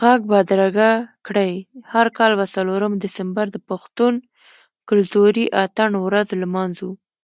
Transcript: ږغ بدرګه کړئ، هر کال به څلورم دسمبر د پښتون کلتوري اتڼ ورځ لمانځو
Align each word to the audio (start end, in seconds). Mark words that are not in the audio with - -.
ږغ 0.00 0.20
بدرګه 0.30 0.90
کړئ، 1.26 1.52
هر 1.92 2.06
کال 2.16 2.32
به 2.38 2.44
څلورم 2.54 2.92
دسمبر 3.04 3.46
د 3.52 3.56
پښتون 3.68 4.14
کلتوري 4.88 5.44
اتڼ 5.62 5.90
ورځ 6.06 6.28
لمانځو 6.42 6.90